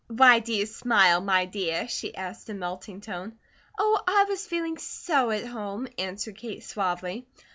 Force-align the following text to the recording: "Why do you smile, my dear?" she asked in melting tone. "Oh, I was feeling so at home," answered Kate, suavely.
"Why 0.07 0.39
do 0.39 0.51
you 0.51 0.65
smile, 0.65 1.21
my 1.21 1.45
dear?" 1.45 1.87
she 1.87 2.15
asked 2.15 2.49
in 2.49 2.57
melting 2.57 3.01
tone. 3.01 3.37
"Oh, 3.77 4.01
I 4.07 4.23
was 4.27 4.47
feeling 4.47 4.79
so 4.79 5.29
at 5.29 5.45
home," 5.45 5.87
answered 5.99 6.37
Kate, 6.37 6.63
suavely. 6.63 7.27